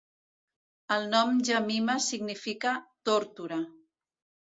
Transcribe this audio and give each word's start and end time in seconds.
El 0.95 1.03
nom 1.09 1.35
Jemima 1.49 1.97
significa 2.05 2.71
"tórtora". 3.11 3.61